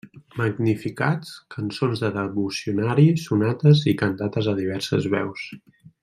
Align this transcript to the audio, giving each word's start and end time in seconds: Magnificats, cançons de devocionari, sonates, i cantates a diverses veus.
Magnificats, 0.39 1.33
cançons 1.55 2.01
de 2.05 2.09
devocionari, 2.17 3.05
sonates, 3.27 3.83
i 3.95 3.97
cantates 4.03 4.49
a 4.55 4.59
diverses 4.65 5.09
veus. 5.17 5.45